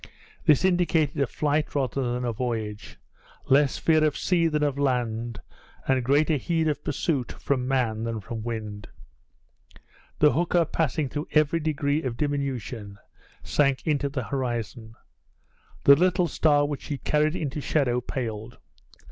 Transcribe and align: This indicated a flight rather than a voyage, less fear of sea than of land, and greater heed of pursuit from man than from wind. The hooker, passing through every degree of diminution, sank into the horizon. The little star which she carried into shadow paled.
This 0.47 0.65
indicated 0.65 1.21
a 1.21 1.27
flight 1.27 1.75
rather 1.75 2.13
than 2.13 2.25
a 2.25 2.33
voyage, 2.33 2.97
less 3.49 3.77
fear 3.77 4.03
of 4.03 4.17
sea 4.17 4.47
than 4.47 4.63
of 4.63 4.79
land, 4.79 5.39
and 5.87 6.03
greater 6.03 6.37
heed 6.37 6.67
of 6.67 6.83
pursuit 6.83 7.33
from 7.33 7.67
man 7.67 8.03
than 8.05 8.19
from 8.19 8.41
wind. 8.41 8.87
The 10.17 10.31
hooker, 10.31 10.65
passing 10.65 11.07
through 11.07 11.27
every 11.33 11.59
degree 11.59 12.01
of 12.01 12.17
diminution, 12.17 12.97
sank 13.43 13.85
into 13.85 14.09
the 14.09 14.23
horizon. 14.23 14.95
The 15.83 15.95
little 15.95 16.27
star 16.27 16.65
which 16.65 16.81
she 16.81 16.97
carried 16.97 17.35
into 17.35 17.61
shadow 17.61 18.01
paled. 18.01 18.57